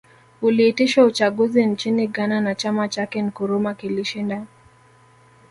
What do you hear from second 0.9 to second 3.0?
uchaguzi nchini Ghana na chama